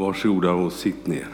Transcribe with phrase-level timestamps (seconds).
[0.00, 1.26] Varsågoda och sitt ner.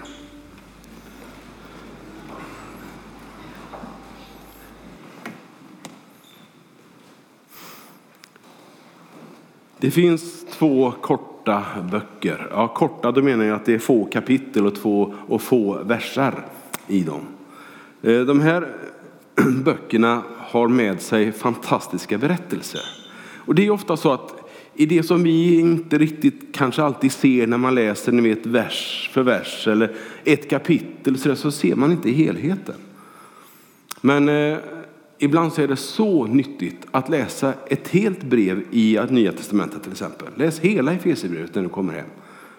[9.78, 12.48] Det finns två korta böcker.
[12.50, 16.44] Ja, korta, då menar jag att det är få kapitel och, två, och få versar
[16.86, 17.20] i dem.
[18.02, 18.68] Eh, de här
[19.64, 22.82] böckerna har med sig fantastiska berättelser.
[23.36, 24.35] Och det är ofta så att
[24.76, 29.10] i det som vi inte riktigt kanske alltid ser när man läser ni vet, vers
[29.12, 29.92] för vers eller
[30.24, 32.74] ett kapitel så, så ser man inte helheten.
[34.00, 34.58] Men eh,
[35.18, 39.92] ibland så är det så nyttigt att läsa ett helt brev i Nya Testamentet till
[39.92, 40.28] exempel.
[40.36, 42.06] Läs hela Efesierbrevet när du kommer hem.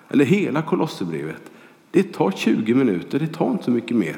[0.10, 1.42] Eller hela Kolosserbrevet.
[1.92, 4.18] Det tar 20 minuter, det tar inte så mycket mer.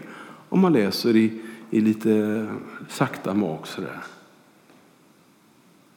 [0.50, 1.32] Om man läser i,
[1.70, 2.46] i lite
[2.90, 3.98] sakta mak sådär.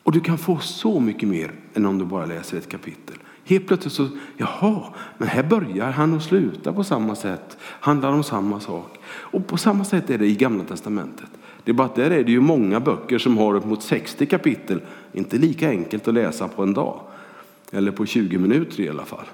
[0.03, 3.17] Och du kan få så mycket mer än om du bara läser ett kapitel.
[3.45, 4.83] Helt plötsligt så, jaha,
[5.19, 7.57] men här börjar han och slutar på samma sätt.
[7.61, 8.99] Handlar om samma sak.
[9.07, 11.29] Och på samma sätt är det i Gamla Testamentet.
[11.65, 14.27] Det är bara att där är det ju många böcker som har upp mot 60
[14.27, 14.81] kapitel.
[15.13, 17.01] Inte lika enkelt att läsa på en dag.
[17.71, 19.27] Eller på 20 minuter i alla fall.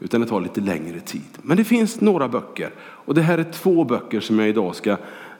[0.00, 1.38] Utan det tar lite längre tid.
[1.42, 2.70] Men det finns några böcker.
[2.80, 4.96] Och det här är två böcker som jag idag ska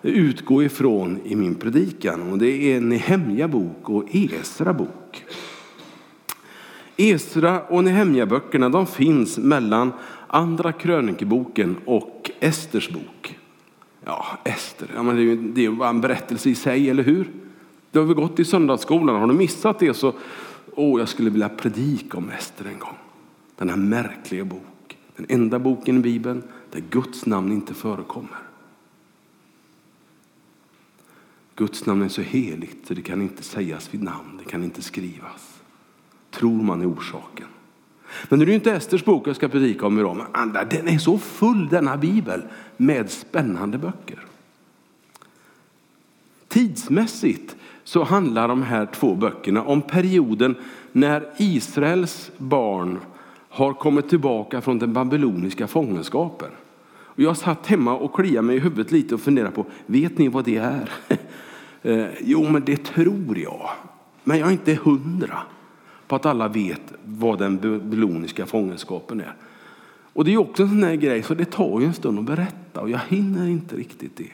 [0.09, 2.33] utgå ifrån i min predikan.
[2.33, 5.25] Och det är Nehemja bok och Esra bok.
[6.97, 9.93] Esra och Nehemja böckerna de finns mellan
[10.27, 13.39] andra krönikeboken och Esters bok.
[14.05, 17.31] Ja, Ester, ja, men det är ju det är en berättelse i sig, eller hur?
[17.91, 19.21] Det har vi gått i söndagsskolan.
[19.21, 20.13] Har du missat det så,
[20.75, 22.97] åh, jag skulle vilja predika om Ester en gång.
[23.57, 24.97] Den här märkliga bok.
[25.17, 28.44] Den enda boken i Bibeln där Guds namn inte förekommer.
[31.57, 34.83] Guds namn är så heligt så det kan inte sägas vid namn, det kan inte
[34.83, 35.61] skrivas.
[36.31, 37.47] Tror man är orsaken.
[38.29, 41.19] Men det är inte Esters bok jag ska predika om idag, men den är så
[41.19, 42.43] full denna bibel
[42.77, 44.19] med spännande böcker.
[46.49, 50.55] Tidsmässigt så handlar de här två böckerna om perioden
[50.93, 52.99] när Israels barn
[53.49, 56.51] har kommit tillbaka från den babyloniska fångenskapen.
[57.15, 60.29] Och jag satt hemma och kliade mig i huvudet lite och funderade på, vet ni
[60.29, 60.91] vad det är?
[61.87, 63.71] Eh, jo, men det tror jag.
[64.25, 65.39] Men jag är inte hundra
[66.07, 69.35] på att alla vet vad den babyloniska fångenskapen är.
[70.13, 72.25] Och det är också en sån här grej, så det tar ju en stund att
[72.25, 74.31] berätta och jag hinner inte riktigt det.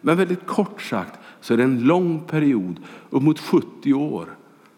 [0.00, 2.76] Men väldigt kort sagt så är det en lång period,
[3.10, 4.26] upp mot 70 år,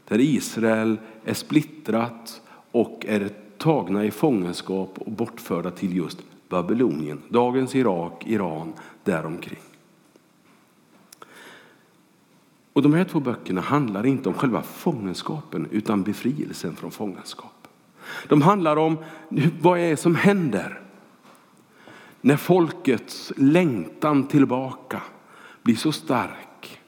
[0.09, 6.19] där Israel är splittrat och är tagna i fångenskap och bortförda till just
[6.55, 8.73] Babylonien, dagens Irak, Iran,
[9.05, 9.59] däromkring.
[12.73, 17.69] Och de här två böckerna handlar inte om själva fångenskapen utan befrielsen från fångenskap.
[18.29, 18.97] De handlar om
[19.61, 20.81] vad är som händer
[22.21, 25.03] när folkets längtan tillbaka
[25.63, 26.81] blir så stark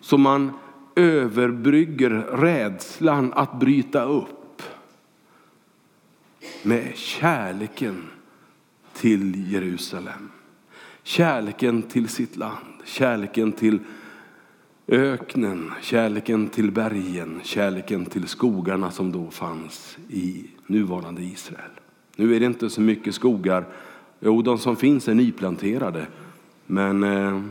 [0.00, 0.52] så man
[0.94, 4.62] överbrygger rädslan att bryta upp
[6.62, 8.10] med kärleken
[8.96, 10.30] till Jerusalem.
[11.02, 13.78] Kärleken till sitt land, kärleken till
[14.88, 21.70] öknen, kärleken till bergen, kärleken till skogarna som då fanns i nuvarande Israel.
[22.16, 23.66] Nu är det inte så mycket skogar.
[24.20, 26.06] Jo, de som finns är nyplanterade.
[26.66, 27.42] Men eh,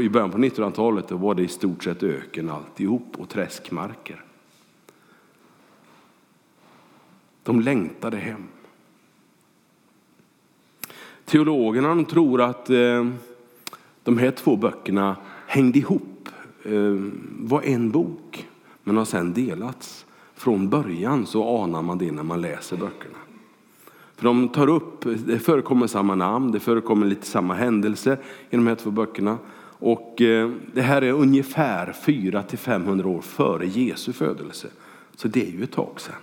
[0.00, 4.24] i början på 1900-talet var det i stort sett öken alltihop och träskmarker.
[7.42, 8.46] De längtade hem.
[11.30, 13.06] Teologerna tror att eh,
[14.02, 16.28] de här två böckerna hängde ihop,
[16.64, 16.96] eh,
[17.38, 18.48] var en bok,
[18.82, 20.06] men har sedan delats.
[20.34, 23.18] Från början så anar man det när man läser böckerna.
[24.16, 28.18] För de tar upp, det förekommer samma namn, det förekommer lite samma händelse
[28.50, 29.38] i de här två böckerna.
[29.62, 34.68] Och eh, det här är ungefär 400 500 år före Jesu födelse.
[35.16, 36.16] Så det är ju ett tag sedan.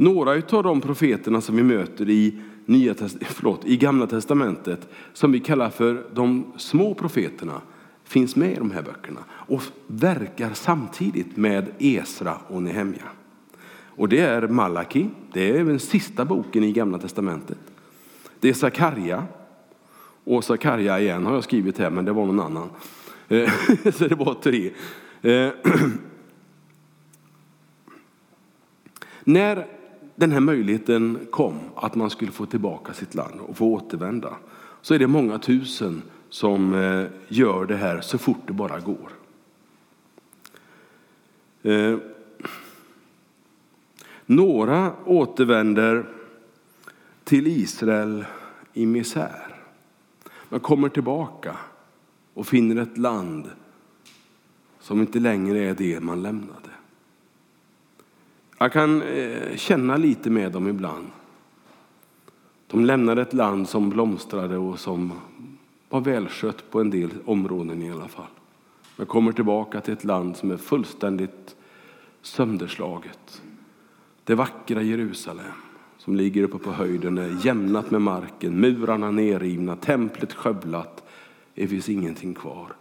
[0.00, 5.40] Några av de profeterna som vi möter i, Nya, förlåt, i Gamla Testamentet, som vi
[5.40, 7.60] kallar för de små profeterna,
[8.04, 13.02] finns med i de här böckerna och verkar samtidigt med Esra och Nehemja.
[13.72, 17.58] Och det är Malaki, det är den sista boken i Gamla Testamentet.
[18.40, 19.24] Det är Sakarja,
[20.24, 22.68] och Sakarja igen har jag skrivit här, men det var någon annan.
[23.28, 23.50] Eh,
[23.94, 24.70] så det var tre.
[25.22, 25.52] Eh,
[29.24, 29.79] När
[30.20, 34.36] den här möjligheten kom att man skulle få tillbaka sitt land och få återvända
[34.80, 39.12] så är det många tusen som eh, gör det här så fort det bara går.
[41.62, 41.98] Eh,
[44.26, 46.06] några återvänder
[47.24, 48.24] till Israel
[48.72, 49.56] i misär.
[50.48, 51.56] Man kommer tillbaka
[52.34, 53.50] och finner ett land
[54.80, 56.59] som inte längre är det man lämnar.
[58.62, 61.06] Jag kan eh, känna lite med dem ibland.
[62.66, 65.12] De lämnade ett land som blomstrade och som
[65.88, 68.30] var välskött på en del områden i alla fall.
[68.96, 71.56] Men kommer tillbaka till ett land som är fullständigt
[72.22, 73.42] sönderslaget.
[74.24, 75.52] Det vackra Jerusalem
[75.98, 81.04] som ligger uppe på höjden är jämnat med marken, murarna nerrivna, templet skövlat.
[81.54, 82.72] Det finns ingenting kvar.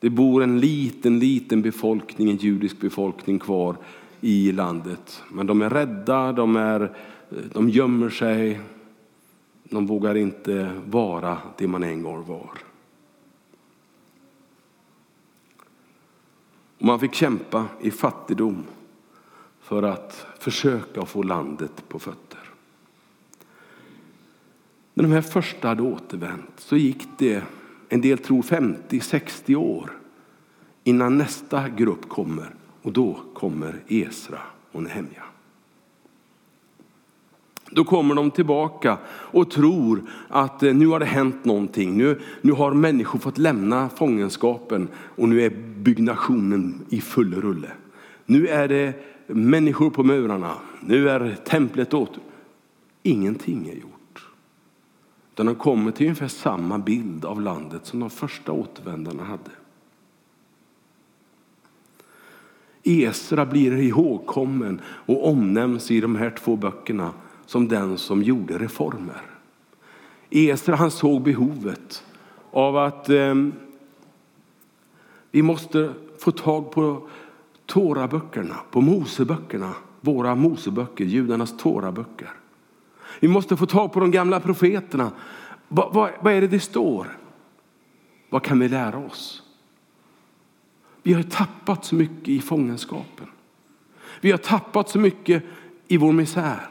[0.00, 3.76] Det bor en liten, liten befolkning, en judisk befolkning kvar
[4.20, 5.22] i landet.
[5.28, 6.96] Men de är rädda, de, är,
[7.52, 8.60] de gömmer sig,
[9.62, 12.50] de vågar inte vara det man en gång var.
[16.78, 18.64] Och man fick kämpa i fattigdom
[19.60, 22.40] för att försöka få landet på fötter.
[24.94, 27.42] När de här första hade återvänt så gick det,
[27.88, 29.90] en del tror 50-60 år
[30.84, 32.54] innan nästa grupp kommer
[32.88, 34.38] och då kommer Esra
[34.72, 35.22] och Nehemja.
[37.70, 41.96] Då kommer de tillbaka och tror att eh, nu har det hänt någonting.
[41.96, 47.70] Nu, nu har människor fått lämna fångenskapen och nu är byggnationen i full rulle.
[48.26, 48.94] Nu är det
[49.26, 50.54] människor på murarna.
[50.80, 52.22] Nu är templet åter.
[53.02, 54.28] Ingenting är gjort.
[55.32, 59.50] Utan de kommer till ungefär samma bild av landet som de första återvändarna hade.
[62.88, 67.12] Esra blir ihågkommen och omnämns i de här två böckerna
[67.46, 69.22] som den som gjorde reformer.
[70.30, 72.04] Esra han såg behovet
[72.50, 73.34] av att eh,
[75.30, 77.08] vi måste få tag på
[77.66, 82.30] Toraböckerna, på Moseböckerna, våra Moseböcker, judarnas Toraböcker.
[83.20, 85.10] Vi måste få tag på de gamla profeterna.
[85.68, 87.18] Vad, va, vad är det det står?
[88.30, 89.42] Vad kan vi lära oss?
[91.08, 93.26] Vi har tappat så mycket i fångenskapen.
[94.20, 95.42] Vi har tappat så mycket
[95.86, 96.70] i vår misär.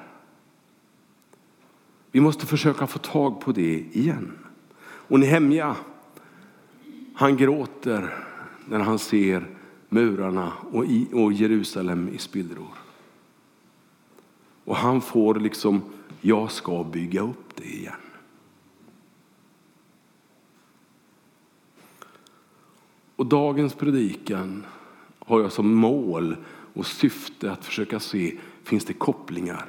[2.11, 4.31] Vi måste försöka få tag på det igen.
[4.81, 5.75] Och Nehemja,
[7.13, 8.15] han gråter
[8.65, 9.47] när han ser
[9.89, 10.53] murarna
[11.11, 12.77] och Jerusalem i spillror.
[14.65, 15.81] Och han får liksom,
[16.21, 18.06] jag ska bygga upp det igen.
[23.27, 24.65] Och dagens predikan
[25.19, 26.35] har jag som mål
[26.73, 29.65] och syfte att försöka se, finns det kopplingar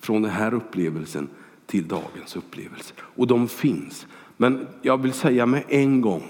[0.00, 1.28] från den här upplevelsen
[1.66, 2.94] till dagens upplevelse?
[2.98, 4.06] Och de finns.
[4.36, 6.22] Men jag vill säga med en gång,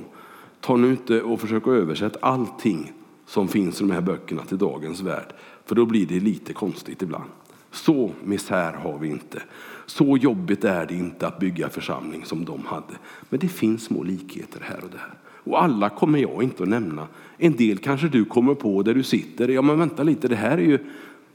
[0.60, 2.92] ta nu inte och försök översätta allting
[3.26, 5.32] som finns i de här böckerna till dagens värld.
[5.64, 7.30] För då blir det lite konstigt ibland.
[7.70, 9.42] Så misär har vi inte.
[9.86, 12.94] Så jobbigt är det inte att bygga församling som de hade.
[13.28, 15.14] Men det finns små likheter här och där.
[15.44, 17.06] Och alla kommer jag inte att nämna.
[17.38, 19.48] En del kanske du kommer på där du sitter.
[19.48, 20.78] Ja men vänta lite, det här är ju...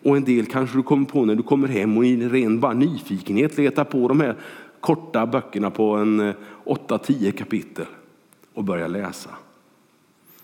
[0.03, 2.73] Och en del kanske du kommer på när du kommer hem och i ren bara
[2.73, 4.35] nyfikenhet letar på de här
[4.79, 6.35] korta böckerna på en eh,
[6.65, 7.85] 8-10 kapitel
[8.53, 9.29] och börjar läsa.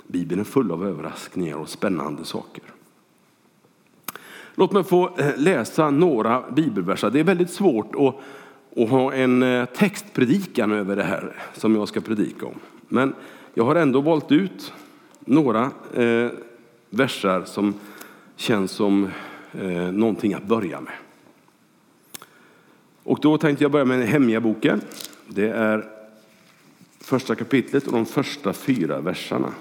[0.08, 2.64] Bibeln är full av överraskningar och spännande saker.
[4.56, 7.10] Låt mig få eh, läsa några bibelverser.
[7.10, 8.16] Det är väldigt svårt att,
[8.84, 12.60] att ha en eh, textpredikan över det här som jag ska predika om.
[12.92, 13.14] Men
[13.54, 14.74] jag har ändå valt ut
[15.20, 16.32] några eh,
[16.90, 17.74] versar som
[18.36, 19.10] känns som
[19.54, 20.94] eh, någonting att börja med.
[23.04, 24.82] Och då tänkte jag börja med Hemja-boken.
[25.28, 25.90] Det är
[27.00, 29.54] första kapitlet och de första fyra verserna.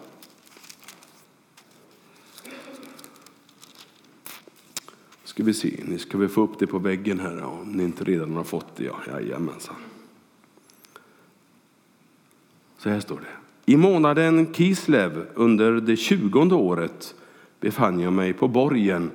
[5.25, 8.05] Ska vi se, ni ska väl få upp det på väggen här om ni inte
[8.05, 8.85] redan har fått det.
[8.85, 9.77] Ja, jajamensan.
[12.83, 13.73] Så här står det.
[13.73, 17.15] I månaden Kislev under det tjugonde året
[17.61, 19.11] befann jag mig på borgen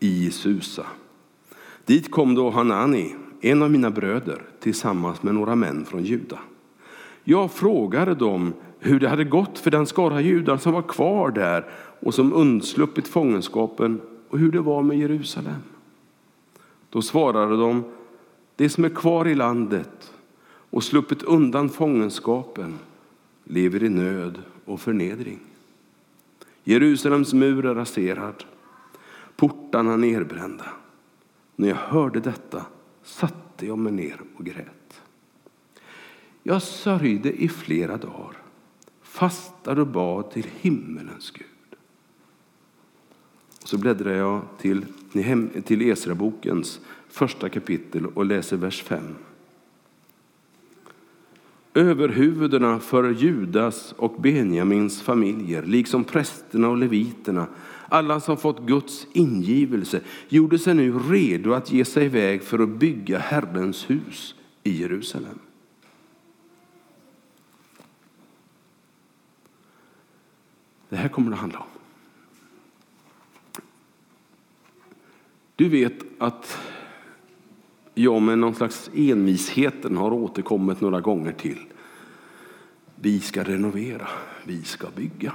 [0.00, 0.86] i Susa.
[1.84, 6.38] Dit kom då Hanani, en av mina bröder, tillsammans med några män från Juda.
[7.24, 11.64] Jag frågade dem hur det hade gått för den skara judar som var kvar där
[12.00, 15.62] och som undsluppit fångenskapen och hur det var med Jerusalem.
[16.90, 17.84] Då svarade de,
[18.56, 20.12] det som är kvar i landet
[20.70, 22.78] och sluppit undan fångenskapen
[23.48, 25.40] lever i nöd och förnedring.
[26.64, 28.44] Jerusalems mur är raserad,
[29.36, 30.66] portarna nerbrända.
[31.56, 32.66] När jag hörde detta
[33.02, 35.02] satte jag mig ner och grät.
[36.42, 38.36] Jag sörjde i flera dagar,
[39.02, 41.46] fastade och bad till himmelens Gud.
[43.64, 44.84] Så bläddrar jag till,
[45.64, 49.02] till Esra-bokens första kapitel och läser vers 5.
[51.76, 57.46] Överhuvudena för Judas och Benjamins familjer, liksom prästerna och leviterna,
[57.88, 62.68] alla som fått Guds ingivelse, gjorde sig nu redo att ge sig iväg för att
[62.68, 65.38] bygga Herrens hus i Jerusalem.
[70.88, 71.66] Det här kommer det att handla om.
[75.56, 76.58] Du vet att
[77.98, 81.58] jag med någon slags envisheten har återkommit några gånger till.
[82.94, 84.08] Vi ska renovera,
[84.44, 85.32] vi ska bygga.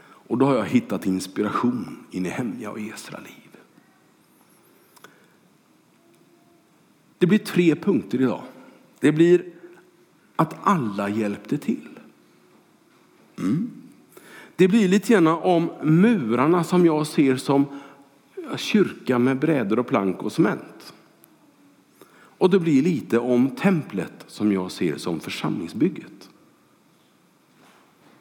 [0.00, 3.60] Och då har jag hittat inspiration i Nehemja och Esra liv.
[7.18, 8.42] Det blir tre punkter idag.
[9.00, 9.44] Det blir
[10.36, 11.88] att alla hjälpte till.
[13.38, 13.70] Mm.
[14.56, 17.66] Det blir lite grann om murarna som jag ser som
[18.56, 20.94] kyrka med brädor och plank och cement.
[22.38, 26.30] Och det blir lite om templet som jag ser som församlingsbygget.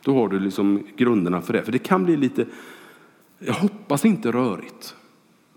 [0.01, 1.63] Då har du liksom grunderna för det.
[1.63, 2.45] För det kan bli lite,
[3.39, 4.95] jag hoppas inte rörigt.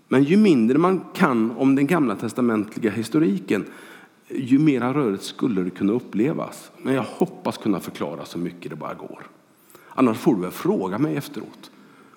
[0.07, 3.65] Men ju mindre man kan om den gamla testamentliga historiken,
[4.27, 6.71] ju mera rörigt skulle det kunna upplevas.
[6.77, 9.27] Men jag hoppas kunna förklara så mycket det bara går.
[9.89, 11.71] Annars får du väl fråga mig efteråt.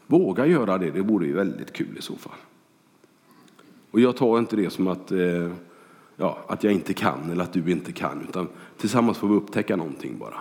[0.07, 2.39] Våga göra det, det vore ju väldigt kul i så fall.
[3.91, 5.51] Och jag tar inte det som att, eh,
[6.17, 9.77] ja, att jag inte kan eller att du inte kan, utan tillsammans får vi upptäcka
[9.77, 10.41] någonting bara.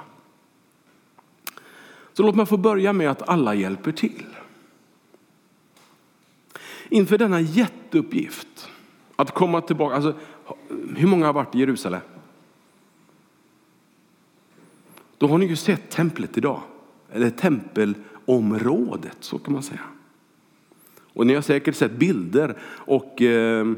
[2.13, 4.25] Så låt mig få börja med att alla hjälper till.
[6.89, 8.70] Inför denna jätteuppgift
[9.15, 9.96] att komma tillbaka.
[9.96, 10.15] Alltså,
[10.96, 12.01] hur många har varit i Jerusalem?
[15.18, 16.62] Då har ni ju sett templet idag
[17.12, 19.82] eller tempelområdet, så kan man säga.
[21.13, 23.74] Och ni har säkert sett bilder och eh,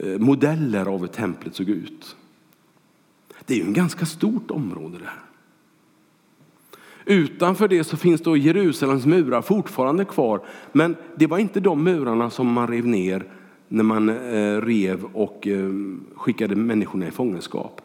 [0.00, 2.16] Eh, modeller av hur templet såg ut.
[3.46, 5.22] Det är ju ett ganska stort område det här.
[7.04, 10.40] Utanför det så finns då Jerusalems murar fortfarande kvar.
[10.72, 13.24] Men det var inte de murarna som man rev ner
[13.68, 15.70] när man eh, rev och eh,
[16.14, 17.80] skickade människorna i fångenskap.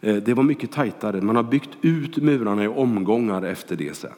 [0.00, 1.20] Det var mycket tajtare.
[1.20, 4.10] Man har byggt ut murarna i omgångar efter det sen.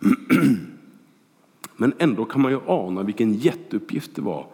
[1.76, 4.46] Men ändå kan man ju ana vilken jätteuppgift det var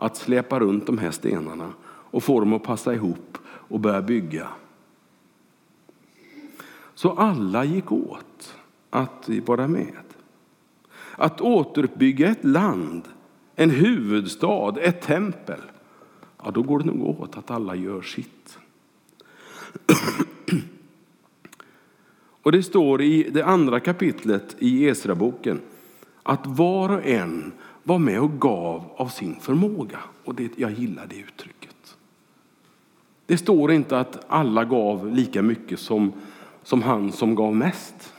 [0.00, 4.48] att släpa runt de här stenarna och få dem att passa ihop och börja bygga.
[6.94, 8.56] Så alla gick åt
[8.90, 10.04] att vara med.
[11.16, 13.02] Att återuppbygga ett land,
[13.54, 15.60] en huvudstad, ett tempel.
[16.44, 18.58] Ja, då går det nog åt att alla gör sitt.
[22.42, 25.60] Och det står i det andra kapitlet i Esra-boken
[26.22, 27.52] att var och en
[27.90, 29.98] var med och gav av sin förmåga.
[30.24, 31.96] Och det, jag gillar det uttrycket.
[33.26, 36.12] Det står inte att alla gav lika mycket som,
[36.62, 38.12] som han som gav mest.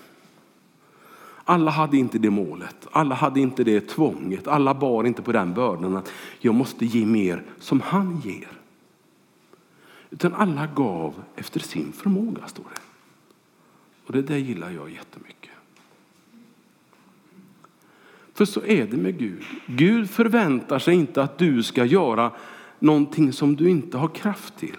[1.43, 5.53] Alla hade inte det målet, alla hade inte det tvånget, alla bar inte på den
[5.53, 8.51] bördan att jag måste ge mer som han ger.
[10.09, 12.81] Utan alla gav efter sin förmåga, står det.
[14.05, 15.40] Och det där gillar jag jättemycket.
[18.41, 19.43] För så är det med Gud.
[19.65, 22.31] Gud förväntar sig inte att du ska göra
[22.79, 24.77] någonting som du inte har kraft till.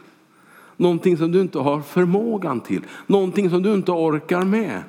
[0.77, 2.83] Någonting som du inte har förmågan till.
[3.07, 4.83] Någonting som du inte orkar med.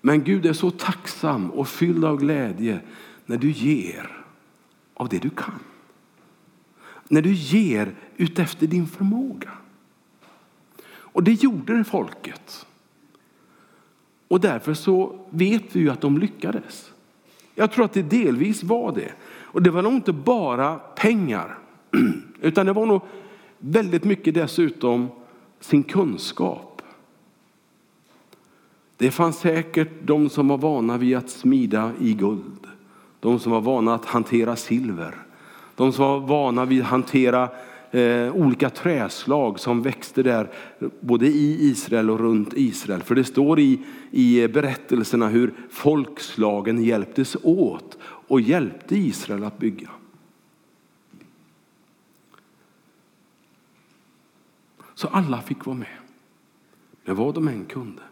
[0.00, 2.80] Men Gud är så tacksam och fylld av glädje
[3.26, 4.24] när du ger
[4.94, 5.60] av det du kan.
[7.08, 9.50] När du ger utefter din förmåga.
[10.86, 12.66] Och det gjorde det folket.
[14.28, 16.93] Och därför så vet vi ju att de lyckades.
[17.54, 19.12] Jag tror att det delvis var det.
[19.42, 21.58] Och det var nog inte bara pengar,
[22.40, 23.00] utan det var nog
[23.58, 25.08] väldigt mycket dessutom
[25.60, 26.82] sin kunskap.
[28.96, 32.66] Det fanns säkert de som var vana vid att smida i guld,
[33.20, 35.14] de som var vana att hantera silver,
[35.76, 37.48] de som var vana vid att hantera
[37.94, 40.50] eh, olika träslag som växte där
[41.00, 43.02] både i Israel och runt Israel.
[43.02, 49.90] För det står i, i berättelserna hur folkslagen hjälptes åt och hjälpte Israel att bygga.
[54.94, 55.98] Så alla fick vara med,
[57.04, 58.02] med vad de än kunde.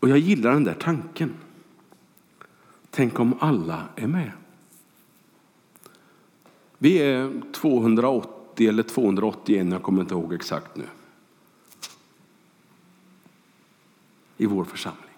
[0.00, 1.34] Och jag gillar den där tanken.
[2.90, 4.32] Tänk om alla är med.
[6.82, 10.84] Vi är 280 eller 281, jag kommer inte ihåg exakt nu.
[14.36, 15.14] I vår församling.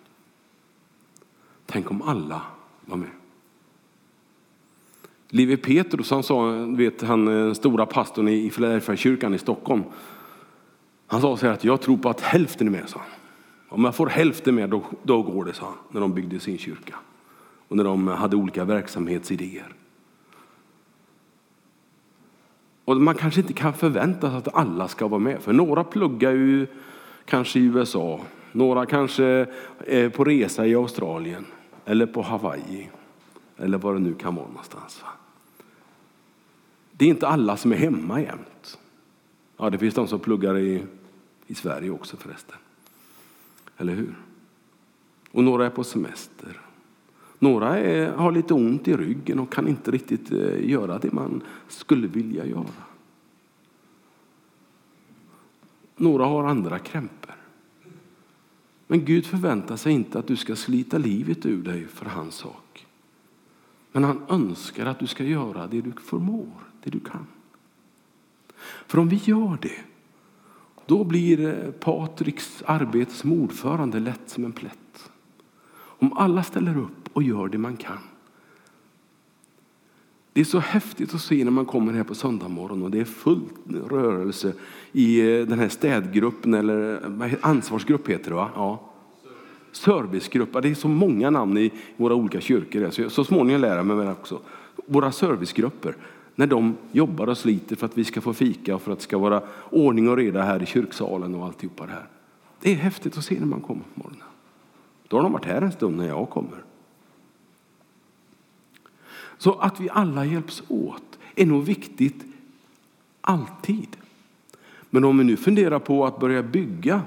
[1.67, 2.43] Tänk om alla
[2.85, 3.11] Var med.
[5.29, 9.83] Levi Petrus, han sa, vet han den stora pastorn i Filadelfiakyrkan i Stockholm.
[11.07, 13.09] Han sa så här att jag tror på att hälften är med, sa han.
[13.69, 16.59] Om jag får hälften med, då, då går det, sa han, när de byggde sin
[16.59, 16.95] kyrka.
[17.69, 19.75] Och när de hade olika verksamhetsidéer.
[22.85, 26.33] Och man kanske inte kan förvänta sig att alla ska vara med, för några pluggar
[26.33, 26.67] ju
[27.25, 28.21] kanske i USA,
[28.53, 29.47] några kanske
[29.87, 31.47] är på resa i Australien
[31.85, 32.91] eller på Hawaii
[33.57, 35.05] eller var det nu kan vara någonstans.
[36.93, 38.79] Det är inte alla som är hemma jämt.
[39.57, 40.83] Ja, det finns de som pluggar i,
[41.47, 42.57] i Sverige också förresten.
[43.77, 44.15] Eller hur?
[45.31, 46.61] Och några är på semester.
[47.43, 51.43] Några är, har lite ont i ryggen och kan inte riktigt eh, göra det man
[51.69, 52.83] skulle vilja göra.
[55.97, 57.35] Några har andra krämpor.
[58.87, 62.87] Men Gud förväntar sig inte att du ska slita livet ur dig för hans sak.
[63.93, 67.27] Men han önskar att du ska göra det du förmår, det du kan.
[68.87, 69.81] För om vi gör det,
[70.87, 75.11] då blir eh, Patriks arbete som ordförande lätt som en plätt.
[75.75, 77.99] Om alla ställer upp och gör det man kan.
[80.33, 83.01] Det är så häftigt att se när man kommer här på söndag morgon och det
[83.01, 83.41] är full
[83.91, 84.53] rörelse
[84.93, 87.01] i eh, den här städgruppen eller
[87.41, 88.51] ansvarsgrupp heter det va?
[88.55, 88.81] Ja.
[89.73, 92.91] Servicegrupp, det är så många namn i våra olika kyrkor.
[92.91, 94.41] Så, så småningom lär jag mig också.
[94.87, 95.97] Våra servicegrupper,
[96.35, 99.05] när de jobbar och sliter för att vi ska få fika och för att det
[99.05, 102.07] ska vara ordning och reda här i kyrksalen och alltihopa det här.
[102.61, 104.27] Det är häftigt att se när man kommer på morgonen.
[105.09, 106.65] Då har de varit här en stund när jag kommer.
[109.43, 112.25] Så att vi alla hjälps åt är nog viktigt
[113.21, 113.97] alltid.
[114.91, 117.03] Men om vi nu funderar på att börja bygga,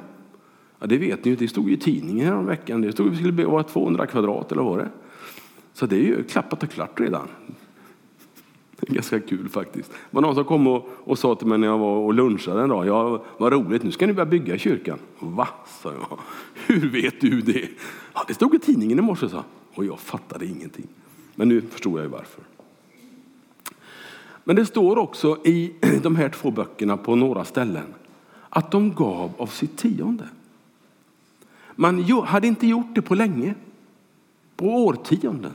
[0.80, 3.14] ja det vet ni ju, det stod i tidningen här om veckan, det stod att
[3.14, 4.90] vi skulle bygga 200 kvadrat eller vad det
[5.74, 7.28] Så det är ju klappat och klart redan.
[8.80, 9.90] Det är ganska kul faktiskt.
[9.92, 12.62] Det var någon som kom och, och sa till mig när jag var och lunchade
[12.62, 15.00] en dag, ja vad roligt, nu ska ni börja bygga kyrkan.
[15.20, 15.48] Va,
[15.82, 16.20] sa jag.
[16.68, 17.68] Hur vet du det?
[18.14, 19.44] Ja, det stod i tidningen i morse, sa
[19.74, 20.88] Och jag fattade ingenting.
[21.36, 22.44] Men nu förstår jag ju varför.
[24.44, 27.94] Men det står också i de här två böckerna på några ställen
[28.50, 30.30] att de gav av sitt tionde.
[31.76, 33.56] Man hade inte gjort det på länge,
[34.56, 35.52] på årtionden.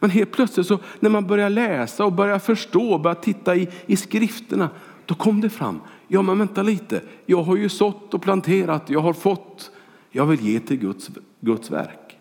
[0.00, 3.68] Men helt plötsligt så när man börjar läsa och börjar förstå och börjar titta i,
[3.86, 4.70] i skrifterna,
[5.06, 5.80] då kom det fram.
[6.08, 7.02] Ja, men vänta lite.
[7.26, 8.90] Jag har ju sått och planterat.
[8.90, 9.70] Jag har fått.
[10.10, 11.10] Jag vill ge till Guds,
[11.40, 12.18] Guds verk.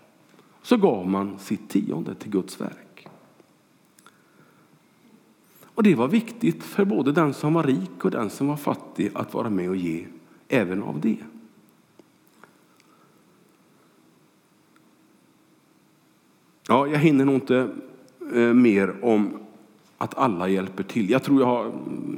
[0.61, 2.84] Så gav man sitt tionde till Guds verk.
[5.75, 9.11] Och det var viktigt för både den som var rik och den som var fattig
[9.13, 10.05] att vara med och ge
[10.47, 11.17] även av det.
[16.67, 17.69] Ja, jag hinner nog inte
[18.33, 19.37] eh, mer om
[19.97, 21.09] att alla hjälper till.
[21.09, 21.71] Jag tror, jag, har,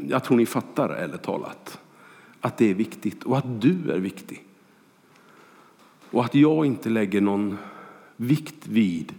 [0.08, 1.80] jag tror ni fattar, eller talat,
[2.42, 4.44] att det är viktigt och att du är viktig.
[6.12, 7.58] Och att jag inte lägger någon
[8.16, 9.14] vikt vid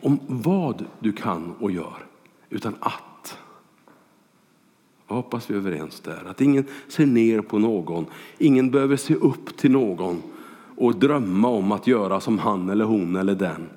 [0.00, 2.06] om vad du kan och gör,
[2.50, 3.13] utan att
[5.14, 6.22] jag hoppas vi är överens där.
[6.26, 8.06] Att ingen ser ner på någon.
[8.38, 10.22] Ingen behöver se upp till någon
[10.76, 13.68] och drömma om att göra som han eller hon eller den.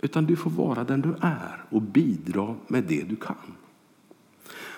[0.00, 3.36] Utan du får vara den du är och bidra med det du kan.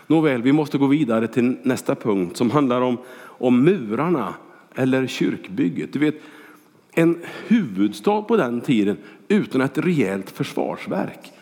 [0.06, 4.34] Nåväl, vi måste gå vidare till nästa punkt som handlar om, om murarna
[4.74, 5.92] eller kyrkbygget.
[5.92, 6.14] Du vet,
[6.92, 8.96] en huvudstad på den tiden
[9.28, 11.32] utan ett rejält försvarsverk.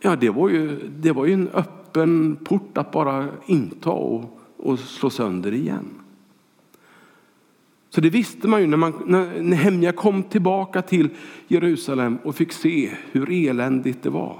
[0.00, 4.38] Ja, det var ju, det var ju en öppen öppen port att bara inta och,
[4.56, 5.88] och slå sönder igen.
[7.90, 11.10] Så det visste man ju när, man, när Nehemja kom tillbaka till
[11.48, 14.36] Jerusalem och fick se hur eländigt det var.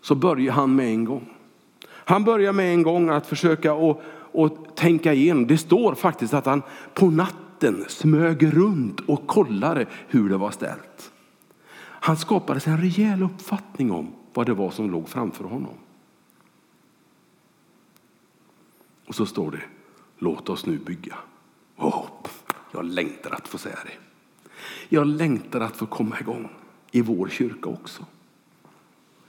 [0.00, 1.28] Så började han med en gång.
[2.04, 5.46] Han började med en gång att försöka och, och tänka igenom.
[5.46, 6.62] Det står faktiskt att han
[6.94, 11.12] på natten smög runt och kollade hur det var ställt.
[12.04, 15.74] Han skapade sig en rejäl uppfattning om vad det var som låg framför honom.
[19.12, 19.62] Och så står det,
[20.18, 21.16] låt oss nu bygga.
[21.76, 22.06] Oh,
[22.72, 23.92] jag längtar att få säga det.
[24.88, 26.48] Jag längtar att få komma igång
[26.90, 28.06] i vår kyrka också.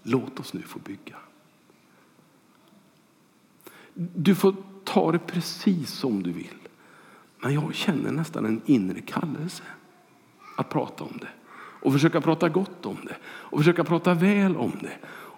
[0.03, 1.15] Låt oss nu få bygga.
[3.93, 6.67] Du får ta det precis som du vill.
[7.39, 9.63] Men jag känner nästan en inre kallelse
[10.57, 11.31] att prata om det.
[11.55, 13.15] Och försöka prata gott om det.
[13.25, 14.97] Och försöka prata väl om det.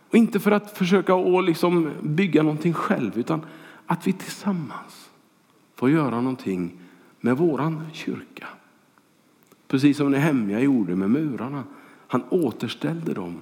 [0.10, 3.18] Och inte för att försöka liksom bygga någonting själv.
[3.18, 3.46] Utan
[3.86, 5.10] att vi tillsammans
[5.76, 6.80] får göra någonting
[7.22, 8.48] med våran kyrka.
[9.68, 11.64] Precis som Nehemja gjorde med murarna.
[12.08, 13.42] Han återställde dem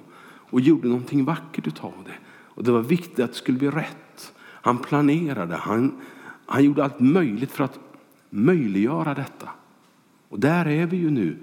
[0.50, 2.16] och gjorde någonting vackert utav det.
[2.28, 4.34] Och det var viktigt att det skulle bli rätt.
[4.40, 6.00] Han planerade, han,
[6.46, 7.78] han gjorde allt möjligt för att
[8.30, 9.48] möjliggöra detta.
[10.28, 11.36] Och där är vi ju nu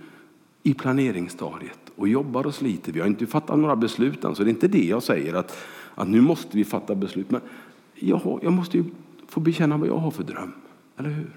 [0.64, 2.92] i planeringsstadiet och jobbar och sliter.
[2.92, 5.58] Vi har inte fattat några beslut än, så det är inte det jag säger att,
[5.96, 7.32] att nu måste vi fatta beslut.
[7.32, 7.42] Men
[8.02, 8.84] jag, jag måste ju
[9.28, 10.54] få bekänna vad jag har för dröm,
[10.98, 11.32] eller hur?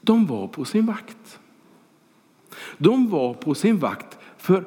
[0.00, 1.38] De var på sin vakt.
[2.78, 4.64] De var på sin vakt för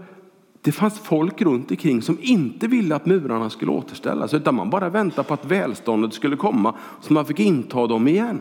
[0.62, 4.90] det fanns folk runt omkring som inte ville att murarna skulle återställas utan man bara
[4.90, 8.40] väntade på att välståndet skulle komma så man fick inta dem igen.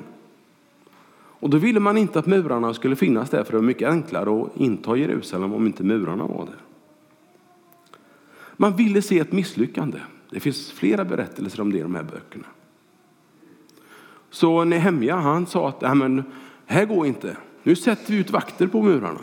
[1.14, 4.42] Och då ville man inte att murarna skulle finnas där för det var mycket enklare
[4.42, 6.73] att inta Jerusalem om inte murarna var där.
[8.56, 9.98] Man ville se ett misslyckande.
[10.30, 12.46] Det finns flera berättelser om det i de här böckerna.
[14.30, 16.24] Så Nehemja han sa att Nej, men,
[16.66, 17.36] här går inte.
[17.62, 19.20] Nu sätter vi ut vakter på murarna.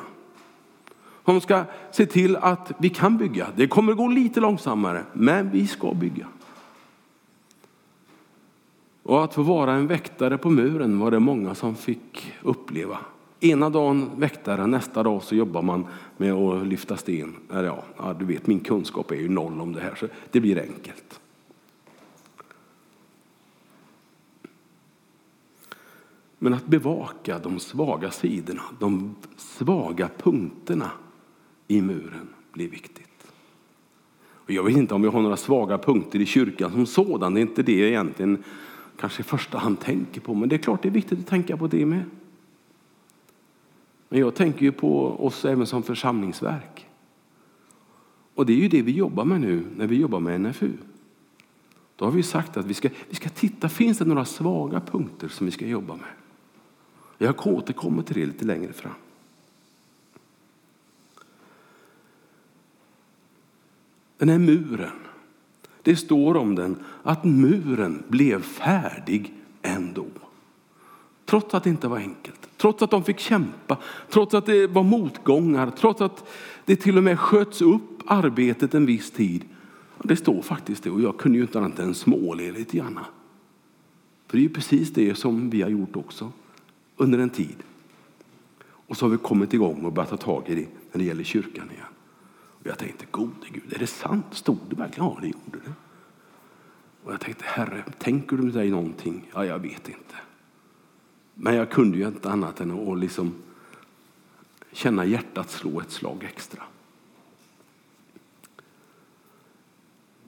[1.25, 3.47] De ska se till att vi kan bygga.
[3.55, 6.27] Det kommer gå lite långsammare, men vi ska bygga.
[9.03, 12.97] Och att få vara en väktare på muren var det många som fick uppleva.
[13.43, 15.85] Ena dagen väktare, nästa dag så jobbar man
[16.17, 17.35] med att lyfta sten.
[17.49, 20.59] Ja, ja, du vet, min kunskap är ju noll om det här, så det blir
[20.59, 21.19] enkelt.
[26.37, 30.91] Men att bevaka de svaga sidorna, de svaga punkterna
[31.67, 33.31] i muren blir viktigt.
[34.33, 37.39] Och jag vet inte om vi har några svaga punkter i kyrkan som sådan, det
[37.39, 38.43] är inte det jag egentligen
[38.97, 41.57] kanske i första hand tänker på, men det är klart det är viktigt att tänka
[41.57, 42.03] på det med.
[44.11, 46.87] Men jag tänker ju på oss även som församlingsverk.
[48.35, 50.71] Och det är ju det vi jobbar med nu när vi jobbar med NFU.
[51.95, 55.27] Då har vi sagt att vi ska, vi ska titta, finns det några svaga punkter
[55.27, 56.09] som vi ska jobba med?
[57.17, 58.93] Jag återkommer till det lite längre fram.
[64.17, 64.99] Den här muren,
[65.81, 70.05] det står om den att muren blev färdig ändå.
[71.25, 73.77] Trots att det inte var enkelt, trots att de fick kämpa,
[74.09, 76.29] trots att det var motgångar, trots att
[76.65, 79.45] det till och med sköts upp arbetet en viss tid.
[80.03, 82.99] Det står faktiskt det och jag kunde ju inte annat än småle lite grann.
[84.27, 86.31] För det är ju precis det som vi har gjort också
[86.97, 87.55] under en tid.
[88.63, 91.23] Och så har vi kommit igång och börjat ta tag i det när det gäller
[91.23, 91.85] kyrkan igen.
[92.33, 94.25] Och jag tänkte, gode Gud, är det sant?
[94.31, 95.09] Stod det verkligen?
[95.09, 95.73] Ja, det gjorde det.
[97.03, 99.29] Och jag tänkte, Herre, tänker du dig någonting?
[99.33, 100.15] Ja, jag vet inte.
[101.43, 103.33] Men jag kunde ju inte annat än att liksom
[104.71, 106.63] känna hjärtat slå ett slag extra.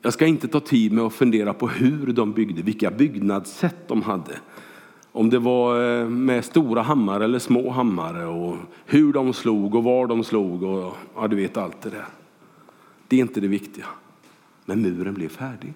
[0.02, 4.02] Jag ska inte ta tid med att fundera på hur de byggde, vilka byggnadssätt de
[4.02, 4.40] hade.
[5.12, 9.84] Om det var eh, med stora hammare eller små hammare och hur de slog och
[9.84, 12.08] var de slog och ja, du vet allt det där.
[13.08, 13.86] Det är inte det viktiga.
[14.66, 15.74] Men muren blev färdig.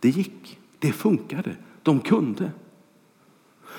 [0.00, 2.50] Det gick, det funkade, de kunde.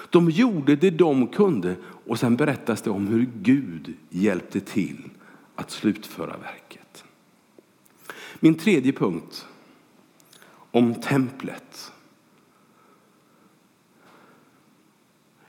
[0.10, 1.76] De gjorde det de kunde
[2.08, 5.10] och sen berättas det om hur Gud hjälpte till
[5.56, 7.04] att slutföra verket.
[8.40, 9.48] Min tredje punkt
[10.72, 11.92] om templet.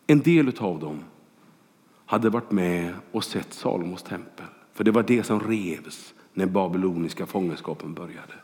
[0.06, 1.04] En del av dem
[2.06, 4.46] hade varit med och sett Salomos tempel.
[4.72, 8.34] För det var det som revs när babyloniska fångenskapen började.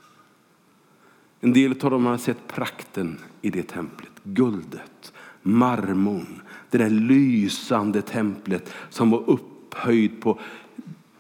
[1.41, 5.13] En del av dem hade sett prakten i det templet, guldet,
[5.49, 10.39] marmorn, det där lysande templet som var upphöjt på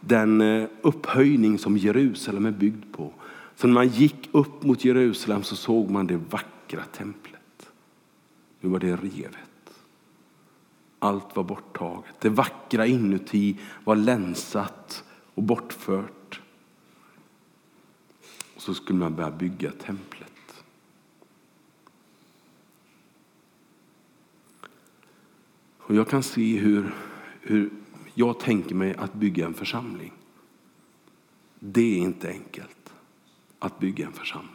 [0.01, 3.12] den eh, upphöjning som Jerusalem är byggd på.
[3.57, 7.71] Så när man gick upp mot Jerusalem så såg man det vackra templet.
[8.61, 9.35] Nu var det revet.
[10.99, 12.14] Allt var borttaget.
[12.21, 16.41] Det vackra inuti var länsat och bortfört.
[18.55, 20.33] Och så skulle man börja bygga templet.
[25.88, 26.94] Och jag kan se hur,
[27.40, 27.70] hur
[28.14, 30.12] jag tänker mig att bygga en församling.
[31.59, 32.92] Det är inte enkelt
[33.59, 34.53] att bygga en församling.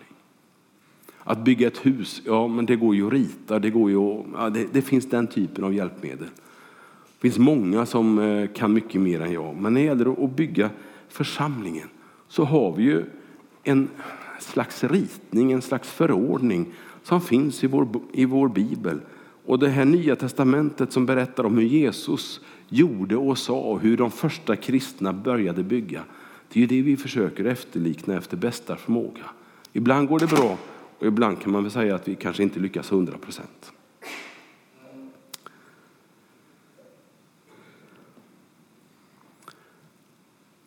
[1.18, 4.26] Att bygga ett hus, ja men det går ju att rita, det, går ju att,
[4.34, 6.28] ja, det, det finns den typen av hjälpmedel.
[6.28, 9.56] Det finns många som eh, kan mycket mer än jag.
[9.56, 10.70] Men när det gäller att bygga
[11.08, 11.90] församlingen
[12.28, 13.04] så har vi ju
[13.64, 13.90] en
[14.40, 19.00] slags ritning, en slags förordning som finns i vår, i vår bibel.
[19.46, 23.98] Och det här nya testamentet som berättar om hur Jesus gjorde och sa och hur
[23.98, 26.04] de första kristna började bygga.
[26.50, 29.24] Det är ju det vi försöker efterlikna efter bästa förmåga.
[29.74, 30.58] Ibland går det bra
[31.00, 33.72] och ibland kan man väl säga att vi kanske inte lyckas hundra procent.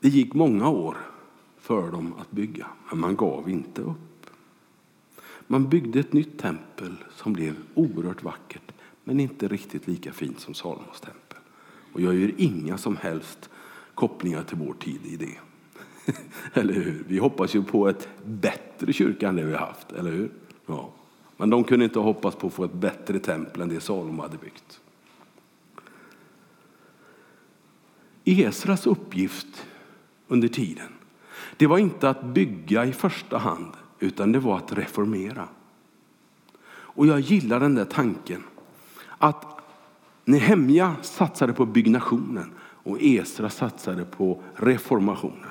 [0.00, 0.96] Det gick många år
[1.58, 4.15] för dem att bygga, men man gav inte upp.
[5.46, 8.72] Man byggde ett nytt tempel som blev oerhört vackert,
[9.04, 11.38] men inte riktigt lika fint som Salomos tempel.
[11.92, 13.50] Och jag gör inga som helst
[13.94, 15.38] kopplingar till vår tid i det.
[16.60, 17.04] eller hur?
[17.08, 20.30] Vi hoppas ju på ett bättre kyrka än det vi har haft, eller hur?
[20.66, 20.92] Ja.
[21.36, 24.38] Men de kunde inte hoppas på att få ett bättre tempel än det Salomo hade
[24.38, 24.80] byggt.
[28.24, 29.66] Esras uppgift
[30.28, 30.88] under tiden,
[31.56, 35.48] det var inte att bygga i första hand, utan det var att reformera.
[36.68, 38.42] Och jag gillar den där tanken
[39.18, 39.46] att
[40.24, 45.50] Nehemja satsade på byggnationen och Esra satsade på reformationen.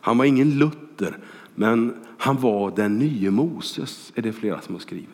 [0.00, 1.18] Han var ingen Luther,
[1.54, 5.08] men han var den nye Moses, är det flera som har skrivit.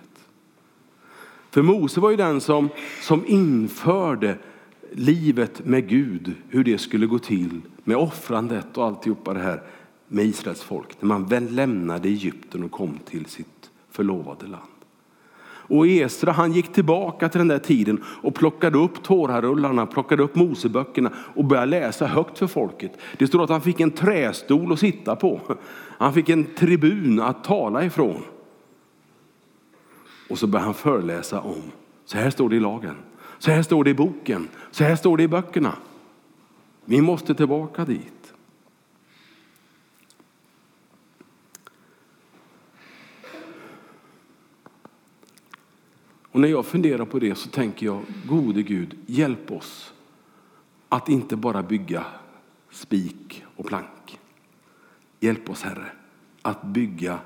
[1.51, 2.69] För Mose var ju den som,
[3.03, 4.39] som införde
[4.93, 9.63] livet med Gud, hur det skulle gå till med offrandet och alltihopa det här
[10.13, 10.89] med Israels folk.
[11.01, 14.63] När man väl lämnade Egypten och kom till sitt förlovade land.
[15.45, 20.35] Och Esra han gick tillbaka till den där tiden och plockade upp tårarullarna, plockade upp
[20.35, 22.93] Moseböckerna och började läsa högt för folket.
[23.19, 25.41] Det står att han fick en trästol att sitta på.
[25.99, 28.23] Han fick en tribun att tala ifrån.
[30.31, 31.63] Och så började han föreläsa om,
[32.05, 32.97] så här står det i lagen,
[33.39, 35.73] så här står det i boken, så här står det i böckerna.
[36.85, 38.22] Vi måste tillbaka dit.
[46.33, 49.93] Och när jag funderar på det så tänker jag, gode Gud, hjälp oss
[50.89, 52.05] att inte bara bygga
[52.71, 54.21] spik och plank.
[55.21, 55.87] Hjälp oss Herre
[56.43, 57.19] att bygga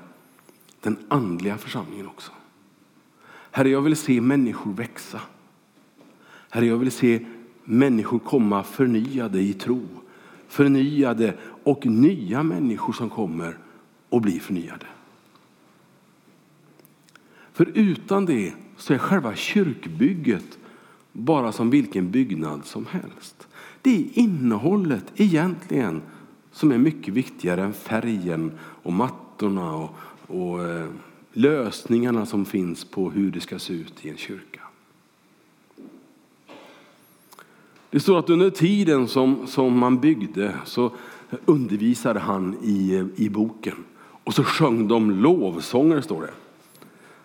[0.81, 2.31] den andliga församlingen också.
[3.51, 5.21] Herre, jag vill se människor växa.
[6.49, 7.25] Herre, jag vill se
[7.63, 9.87] människor komma förnyade i tro.
[10.47, 13.57] Förnyade och nya människor som kommer
[14.09, 14.85] och blir förnyade.
[17.53, 20.57] För utan det så är själva kyrkbygget
[21.11, 23.47] bara som vilken byggnad som helst.
[23.81, 26.01] Det är innehållet egentligen
[26.51, 29.95] som är mycket viktigare än färgen och mattorna och,
[30.27, 30.89] och eh,
[31.33, 34.61] lösningarna som finns på hur det ska se ut i en kyrka.
[37.89, 40.91] Det står att under tiden som, som man byggde så
[41.45, 43.75] undervisade han i, i boken.
[44.23, 46.33] Och så sjöng de lovsånger, står det.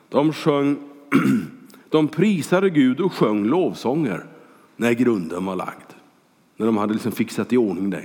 [0.08, 0.76] De, sjöng,
[1.88, 4.24] de prisade Gud och sjöng lovsånger
[4.76, 5.92] när grunden var lagd.
[6.56, 8.04] När de hade liksom fixat i ordning det.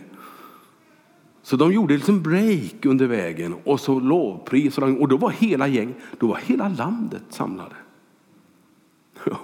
[1.42, 5.68] Så de gjorde en liksom break under vägen och så lovpris och då var hela
[5.68, 7.76] gäng, då var hela landet samlade.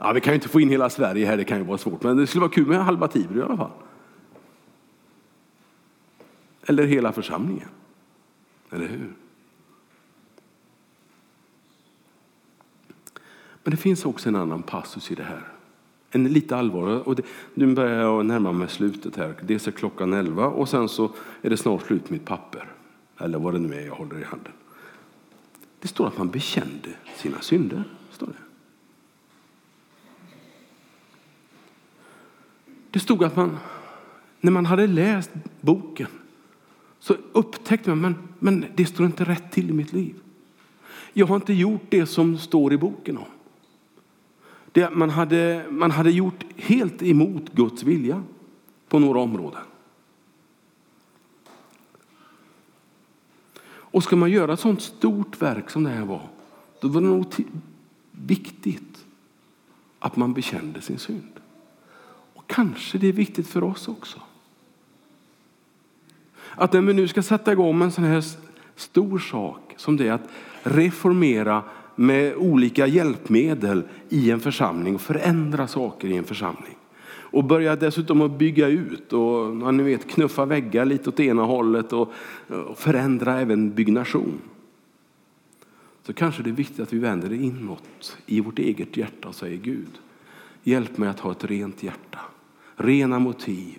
[0.00, 2.02] Ja, vi kan ju inte få in hela Sverige här, det kan ju vara svårt,
[2.02, 3.70] men det skulle vara kul med halva Tibro i alla fall.
[6.66, 7.68] Eller hela församlingen.
[8.70, 9.12] Eller hur?
[13.68, 15.42] Men det finns också en annan passus i det här
[16.10, 17.00] en lite allvarligare.
[17.00, 17.22] Och det,
[17.54, 19.34] nu börjar jag närma mig slutet här.
[19.42, 21.10] Dels är klockan elva och sen så
[21.42, 22.68] är det snart slut med mitt papper.
[23.18, 24.52] Eller vad det nu är jag håller i handen.
[25.80, 27.84] Det står att man bekände sina synder.
[28.10, 28.32] Står det.
[32.90, 33.56] det stod att man,
[34.40, 36.08] när man hade läst boken
[36.98, 40.14] så upptäckte man men, men det står inte rätt till i mitt liv.
[41.12, 43.24] Jag har inte gjort det som står i boken om.
[44.78, 48.22] Det man, hade, man hade gjort helt emot Guds vilja
[48.88, 49.62] på några områden.
[53.64, 56.28] Och ska man göra ett sånt stort verk som det här var,
[56.80, 57.26] då var det nog
[58.12, 59.04] viktigt
[59.98, 61.40] att man bekände sin synd.
[62.34, 64.18] Och kanske det är viktigt för oss också.
[66.50, 68.24] Att när vi nu ska sätta igång en sån här
[68.76, 70.28] stor sak som det är att
[70.62, 71.62] reformera
[71.98, 76.76] med olika hjälpmedel i en församling och förändra saker i en församling.
[77.06, 81.42] Och börja dessutom att bygga ut och ja, ni vet, knuffa väggar lite åt ena
[81.42, 82.12] hållet och,
[82.48, 84.40] och förändra även byggnation.
[86.02, 89.34] Så kanske det är viktigt att vi vänder det inåt i vårt eget hjärta och
[89.34, 89.98] säger Gud,
[90.62, 92.18] hjälp mig att ha ett rent hjärta,
[92.76, 93.78] rena motiv.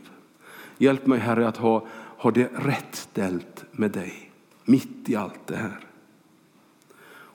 [0.78, 4.32] Hjälp mig Herre att ha, ha det rätt ställt med dig
[4.66, 5.89] mitt i allt det här.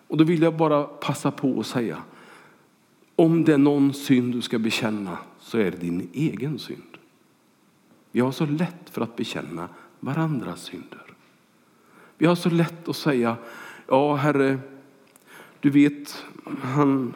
[0.09, 2.03] Och då vill jag bara passa på att säga,
[3.17, 6.99] om det är någon synd du ska bekänna så är det din egen synd.
[8.11, 9.69] Vi har så lätt för att bekänna
[10.01, 11.03] varandras synder.
[12.19, 13.37] Vi har så lätt att säga,
[13.89, 14.59] ja Herre,
[15.61, 16.25] du vet,
[16.63, 17.15] han,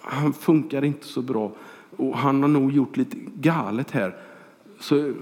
[0.00, 1.52] han funkar inte så bra
[1.96, 4.16] och han har nog gjort lite galet här.
[4.80, 5.14] Så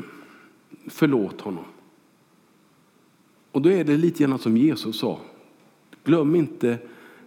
[0.87, 1.65] Förlåt honom.
[3.53, 5.21] Och då är det lite grann som Jesus sa.
[6.07, 6.79] Glöm inte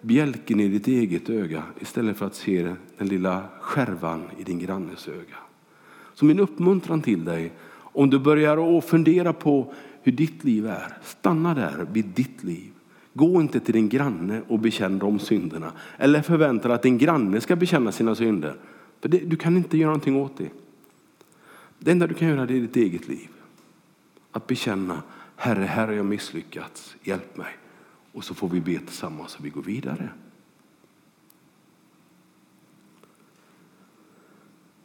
[0.02, 5.08] bjälken i ditt eget öga istället för att se den lilla skärvan i din grannes
[5.08, 5.38] öga.
[6.14, 11.54] Så min uppmuntran till dig, om du börjar fundera på hur ditt liv är, stanna
[11.54, 12.72] där vid ditt liv.
[13.14, 15.72] Gå inte till din granne och bekänn de synderna.
[15.98, 18.56] Eller förvänta dig att din granne ska bekänna sina synder.
[19.02, 20.50] För det, du kan inte göra någonting åt det.
[21.80, 23.30] Det enda du kan göra det är ditt eget liv.
[24.32, 25.04] Att bekänna,
[25.36, 27.58] Herre, här har jag misslyckats, hjälp mig.
[28.14, 30.10] Och så får vi be tillsammans och vi går vidare.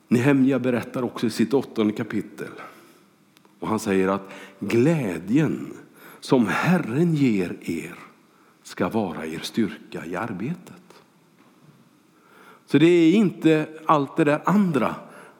[0.08, 2.50] Nehemja berättar också i sitt åttonde kapitel.
[3.58, 5.72] Och han säger att glädjen
[6.20, 7.94] som Herren ger er
[8.62, 11.02] ska vara er styrka i arbetet.
[12.66, 14.94] Så det är inte allt det där andra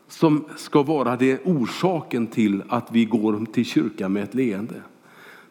[0.08, 4.82] som ska vara det orsaken till att vi går till kyrkan med ett leende.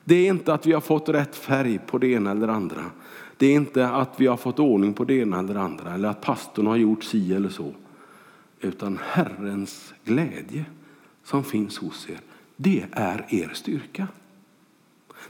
[0.04, 2.86] Det är inte att vi har fått rätt färg på det ena eller andra.
[3.38, 6.22] Det är inte att vi har fått ordning på det ena eller andra eller att
[6.22, 7.74] pastorn har gjort si eller så.
[8.60, 10.66] Utan Herrens glädje
[11.24, 12.20] som finns hos er,
[12.56, 14.08] det är er styrka.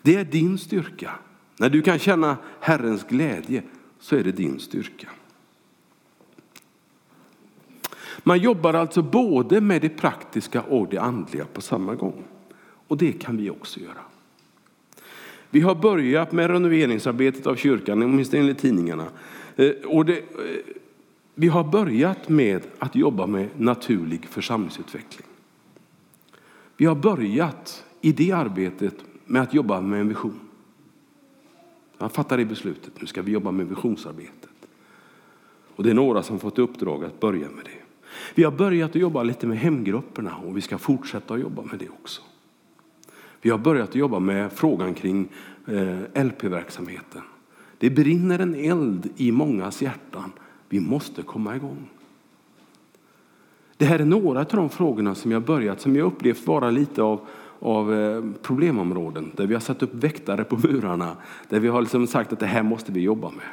[0.01, 1.11] Det är din styrka.
[1.57, 3.63] När du kan känna Herrens glädje
[3.99, 5.09] så är det din styrka.
[8.23, 12.23] Man jobbar alltså både med det praktiska och det andliga på samma gång.
[12.87, 14.01] Och det kan vi också göra.
[15.53, 19.07] Vi har börjat med renoveringsarbetet av kyrkan, åtminstone enligt tidningarna.
[19.55, 20.23] Eh, och det, eh,
[21.35, 25.27] vi har börjat med att jobba med naturlig församlingsutveckling.
[26.77, 30.39] Vi har börjat i det arbetet med att jobba med en vision.
[31.97, 34.49] Man fattar det beslutet, nu ska vi jobba med visionsarbetet.
[35.75, 37.81] Och det är några som fått uppdrag att börja med det.
[38.35, 41.79] Vi har börjat att jobba lite med hemgrupperna och vi ska fortsätta att jobba med
[41.79, 42.21] det också.
[43.43, 45.27] Vi har börjat jobba med frågan kring
[45.67, 47.21] eh, LP-verksamheten.
[47.77, 50.31] Det brinner en eld i mångas hjärtan.
[50.69, 51.89] Vi måste komma igång.
[53.77, 57.01] Det här är några av de frågorna som jag börjat, som jag upplevt vara lite
[57.01, 57.27] av,
[57.59, 59.31] av eh, problemområden.
[59.35, 61.17] Där vi har satt upp väktare på murarna.
[61.49, 63.47] Där vi har liksom sagt att det här måste vi jobba med.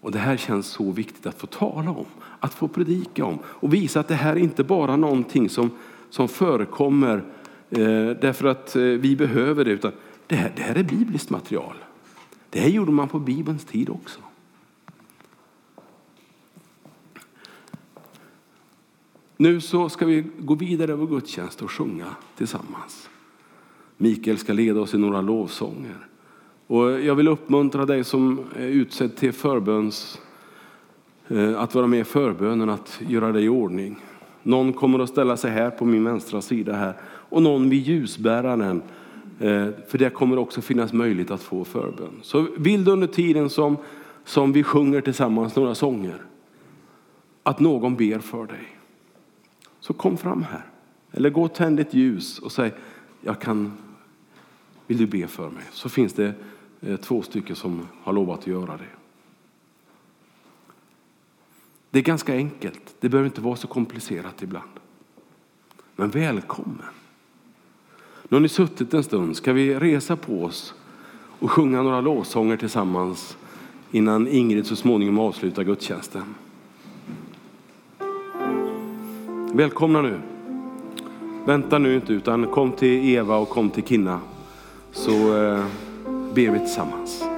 [0.00, 2.06] Och Det här känns så viktigt att få tala om,
[2.40, 5.70] att få predika om och visa att det här är inte bara någonting som,
[6.10, 7.24] som förekommer
[7.70, 9.92] Eh, därför att eh, vi behöver det, utan
[10.26, 11.76] det här, det här är bibliskt material.
[12.50, 14.20] Det här gjorde man på Bibelns tid också.
[19.36, 23.08] Nu så ska vi gå vidare över gudstjänst och sjunga tillsammans.
[23.96, 26.06] Mikael ska leda oss i några lovsånger.
[26.66, 30.20] Och jag vill uppmuntra dig som är utsedd till förböns,
[31.28, 33.96] eh, att vara med i förbönen, att göra dig i ordning.
[34.42, 36.94] Någon kommer att ställa sig här på min vänstra sida här
[37.34, 38.82] och någon vid ljusbäraren.
[39.38, 42.20] Eh, för det kommer också finnas möjlighet att få förbön.
[42.22, 43.76] Så vill du under tiden som,
[44.24, 46.22] som vi sjunger tillsammans några sånger,
[47.42, 48.78] att någon ber för dig.
[49.80, 50.64] Så kom fram här.
[51.12, 52.72] Eller gå och tänd ett ljus och säg,
[53.20, 53.72] jag kan,
[54.86, 55.64] vill du be för mig?
[55.72, 56.32] Så finns det
[56.80, 58.94] eh, två stycken som har lovat att göra det.
[61.90, 62.94] Det är ganska enkelt.
[63.00, 64.70] Det behöver inte vara så komplicerat ibland.
[65.96, 66.86] Men välkommen.
[68.28, 69.36] Nu har ni suttit en stund.
[69.36, 70.74] Ska vi resa på oss
[71.38, 73.36] och sjunga några lovsånger tillsammans
[73.90, 76.34] innan Ingrid så småningom avslutar gudstjänsten?
[79.52, 80.20] Välkomna nu.
[81.46, 84.20] Vänta nu inte utan kom till Eva och kom till Kinna.
[84.92, 85.64] Så eh,
[86.34, 87.33] ber vi tillsammans.